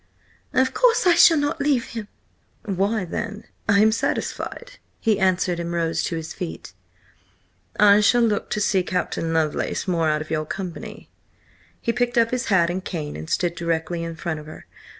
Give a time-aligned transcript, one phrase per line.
[0.51, 2.07] "Of course I shall not leave him!"
[2.65, 6.73] "Why then, I am satisfied," he answered, and rose to his feet.
[7.79, 11.11] "I shall look to see Captain Lovelace more out of your company."
[11.79, 14.65] He picked up his hat and cane and stood directly in front of her.